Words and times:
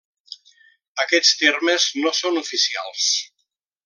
Aquests 1.03 1.35
termes 1.43 1.85
no 2.05 2.13
són 2.21 2.41
oficials. 2.45 3.05